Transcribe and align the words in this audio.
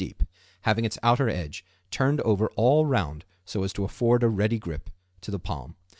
deep, 0.01 0.23
having 0.63 0.83
its 0.83 0.97
outer 1.03 1.29
edge 1.29 1.63
turned 1.91 2.19
over 2.21 2.49
all 2.55 2.87
round 2.87 3.23
so 3.45 3.61
as 3.61 3.71
to 3.71 3.83
afford 3.83 4.23
a 4.23 4.27
ready 4.29 4.57
grip 4.57 4.89
to 5.21 5.29
the 5.29 5.37
palm. 5.37 5.75